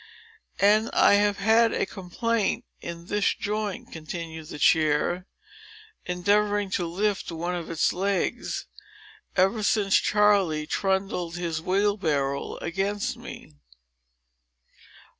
"And 0.59 0.89
I 0.93 1.13
have 1.13 1.37
had 1.37 1.73
a 1.73 1.85
complaint 1.85 2.65
in 2.81 3.05
this 3.05 3.35
joint," 3.35 3.91
continued 3.91 4.47
the 4.47 4.57
chair, 4.57 5.27
endeavoring 6.07 6.71
to 6.71 6.87
lift 6.87 7.31
one 7.31 7.53
of 7.53 7.69
its 7.69 7.93
legs, 7.93 8.65
"ever 9.37 9.61
since 9.61 9.95
Charley 9.97 10.65
trundled 10.65 11.35
his 11.35 11.61
wheelbarrow 11.61 12.55
against 12.57 13.15
me." 13.15 13.53